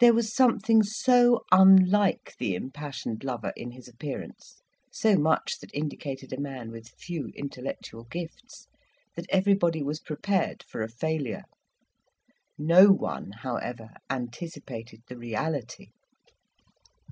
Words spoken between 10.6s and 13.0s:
for a failure. No